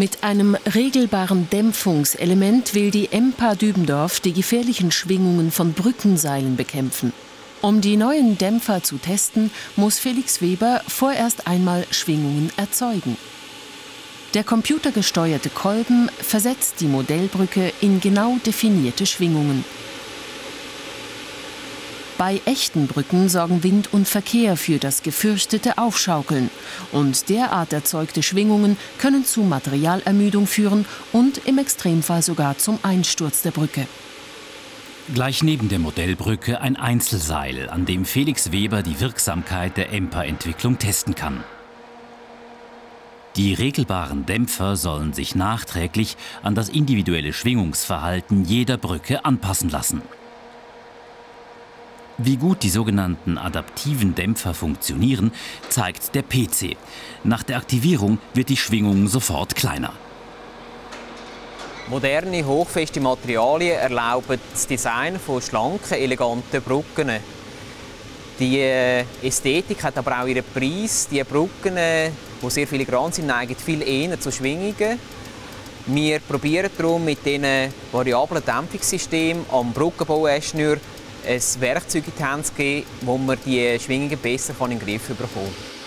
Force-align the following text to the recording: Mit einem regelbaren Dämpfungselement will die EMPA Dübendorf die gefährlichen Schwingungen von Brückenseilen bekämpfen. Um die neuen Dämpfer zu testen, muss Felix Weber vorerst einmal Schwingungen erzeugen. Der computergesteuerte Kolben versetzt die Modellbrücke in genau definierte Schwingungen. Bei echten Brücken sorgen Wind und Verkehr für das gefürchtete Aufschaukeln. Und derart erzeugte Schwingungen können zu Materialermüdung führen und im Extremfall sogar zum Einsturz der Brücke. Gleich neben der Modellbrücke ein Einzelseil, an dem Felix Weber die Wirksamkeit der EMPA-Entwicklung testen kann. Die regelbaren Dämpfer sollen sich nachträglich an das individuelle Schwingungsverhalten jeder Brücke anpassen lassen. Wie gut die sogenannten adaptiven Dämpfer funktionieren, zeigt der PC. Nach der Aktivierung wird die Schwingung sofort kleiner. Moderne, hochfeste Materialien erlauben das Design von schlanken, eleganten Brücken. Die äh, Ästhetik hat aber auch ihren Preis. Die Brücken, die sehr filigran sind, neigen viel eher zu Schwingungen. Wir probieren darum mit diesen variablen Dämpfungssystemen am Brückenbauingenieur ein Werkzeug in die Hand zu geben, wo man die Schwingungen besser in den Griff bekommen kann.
Mit 0.00 0.24
einem 0.24 0.54
regelbaren 0.54 1.50
Dämpfungselement 1.50 2.74
will 2.74 2.90
die 2.90 3.12
EMPA 3.12 3.54
Dübendorf 3.54 4.20
die 4.20 4.32
gefährlichen 4.32 4.92
Schwingungen 4.92 5.50
von 5.50 5.74
Brückenseilen 5.74 6.56
bekämpfen. 6.56 7.12
Um 7.60 7.82
die 7.82 7.98
neuen 7.98 8.38
Dämpfer 8.38 8.82
zu 8.82 8.96
testen, 8.96 9.50
muss 9.76 9.98
Felix 9.98 10.40
Weber 10.40 10.80
vorerst 10.88 11.46
einmal 11.46 11.86
Schwingungen 11.90 12.50
erzeugen. 12.56 13.18
Der 14.32 14.42
computergesteuerte 14.42 15.50
Kolben 15.50 16.08
versetzt 16.18 16.76
die 16.80 16.86
Modellbrücke 16.86 17.70
in 17.82 18.00
genau 18.00 18.38
definierte 18.46 19.04
Schwingungen. 19.04 19.66
Bei 22.20 22.38
echten 22.44 22.86
Brücken 22.86 23.30
sorgen 23.30 23.62
Wind 23.62 23.94
und 23.94 24.06
Verkehr 24.06 24.58
für 24.58 24.78
das 24.78 25.02
gefürchtete 25.02 25.78
Aufschaukeln. 25.78 26.50
Und 26.92 27.30
derart 27.30 27.72
erzeugte 27.72 28.22
Schwingungen 28.22 28.76
können 28.98 29.24
zu 29.24 29.40
Materialermüdung 29.40 30.46
führen 30.46 30.84
und 31.14 31.46
im 31.46 31.56
Extremfall 31.56 32.20
sogar 32.20 32.58
zum 32.58 32.78
Einsturz 32.82 33.40
der 33.40 33.52
Brücke. 33.52 33.86
Gleich 35.14 35.42
neben 35.42 35.70
der 35.70 35.78
Modellbrücke 35.78 36.60
ein 36.60 36.76
Einzelseil, 36.76 37.70
an 37.70 37.86
dem 37.86 38.04
Felix 38.04 38.52
Weber 38.52 38.82
die 38.82 39.00
Wirksamkeit 39.00 39.78
der 39.78 39.90
EMPA-Entwicklung 39.90 40.76
testen 40.76 41.14
kann. 41.14 41.42
Die 43.36 43.54
regelbaren 43.54 44.26
Dämpfer 44.26 44.76
sollen 44.76 45.14
sich 45.14 45.34
nachträglich 45.34 46.18
an 46.42 46.54
das 46.54 46.68
individuelle 46.68 47.32
Schwingungsverhalten 47.32 48.44
jeder 48.44 48.76
Brücke 48.76 49.24
anpassen 49.24 49.70
lassen. 49.70 50.02
Wie 52.22 52.36
gut 52.36 52.62
die 52.62 52.68
sogenannten 52.68 53.38
adaptiven 53.38 54.14
Dämpfer 54.14 54.52
funktionieren, 54.52 55.32
zeigt 55.70 56.14
der 56.14 56.20
PC. 56.20 56.76
Nach 57.24 57.42
der 57.42 57.56
Aktivierung 57.56 58.18
wird 58.34 58.50
die 58.50 58.58
Schwingung 58.58 59.08
sofort 59.08 59.56
kleiner. 59.56 59.94
Moderne, 61.88 62.44
hochfeste 62.44 63.00
Materialien 63.00 63.78
erlauben 63.78 64.38
das 64.52 64.66
Design 64.66 65.18
von 65.18 65.40
schlanken, 65.40 65.96
eleganten 65.96 66.60
Brücken. 66.60 67.10
Die 68.38 68.58
äh, 68.58 69.06
Ästhetik 69.22 69.82
hat 69.82 69.96
aber 69.96 70.20
auch 70.20 70.26
ihren 70.26 70.44
Preis. 70.44 71.08
Die 71.10 71.24
Brücken, 71.24 71.76
die 71.76 72.50
sehr 72.50 72.66
filigran 72.66 73.12
sind, 73.12 73.28
neigen 73.28 73.56
viel 73.56 73.80
eher 73.80 74.20
zu 74.20 74.30
Schwingungen. 74.30 74.98
Wir 75.86 76.18
probieren 76.18 76.70
darum 76.76 77.02
mit 77.02 77.24
diesen 77.24 77.72
variablen 77.90 78.44
Dämpfungssystemen 78.44 79.46
am 79.50 79.72
Brückenbauingenieur 79.72 80.76
ein 81.26 81.40
Werkzeug 81.60 82.04
in 82.06 82.12
die 82.18 82.24
Hand 82.24 82.46
zu 82.46 82.52
geben, 82.54 82.86
wo 83.02 83.18
man 83.18 83.38
die 83.44 83.78
Schwingungen 83.78 84.18
besser 84.18 84.54
in 84.60 84.70
den 84.70 84.78
Griff 84.78 85.08
bekommen 85.08 85.28
kann. 85.34 85.79